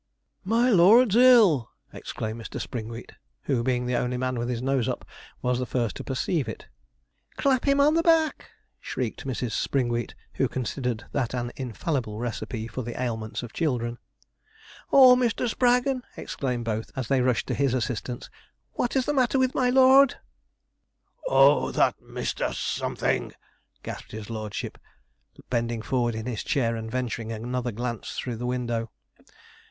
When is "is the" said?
18.95-19.13